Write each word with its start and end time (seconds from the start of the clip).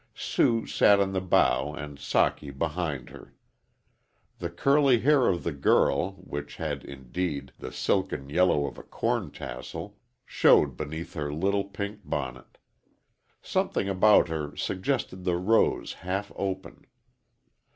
Sue 0.15 0.65
sat 0.65 0.99
in 0.99 1.13
the 1.13 1.21
bow 1.21 1.75
and 1.75 1.99
Socky 1.99 2.49
behind 2.49 3.11
her. 3.11 3.35
The 4.39 4.49
curly 4.49 5.01
hair 5.01 5.27
of 5.27 5.43
the 5.43 5.51
girl, 5.51 6.13
which 6.23 6.55
had, 6.55 6.83
indeed, 6.83 7.51
the 7.59 7.71
silken 7.71 8.27
yellow 8.27 8.65
of 8.65 8.79
a 8.79 8.83
corn 8.83 9.29
tassel, 9.29 9.99
showed 10.25 10.75
beneath 10.75 11.13
her 11.13 11.31
little 11.31 11.65
pink 11.65 11.99
bonnet. 12.03 12.57
Something 13.43 13.87
about 13.87 14.27
her 14.27 14.55
suggested 14.55 15.23
the 15.23 15.37
rose 15.37 15.93
half 15.93 16.31
open. 16.35 16.87